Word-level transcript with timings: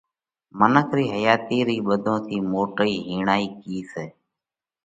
منک 0.59 0.89
رِي 0.97 1.05
حياتِي 1.13 1.57
رئِي 1.67 1.79
ٻڌون 1.87 2.17
ٿِي 2.27 2.37
موٽئِي 2.51 2.95
هِيڻائِي 3.07 3.47
ڪِي 3.61 3.77
سئہ؟ 3.91 4.05